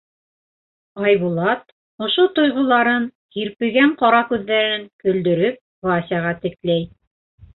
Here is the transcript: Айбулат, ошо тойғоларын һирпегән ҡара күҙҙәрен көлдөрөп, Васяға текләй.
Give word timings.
Айбулат, 1.09 1.67
ошо 2.05 2.23
тойғоларын 2.39 3.05
һирпегән 3.37 3.93
ҡара 4.01 4.23
күҙҙәрен 4.31 4.89
көлдөрөп, 5.05 5.63
Васяға 5.91 6.33
текләй. 6.47 6.83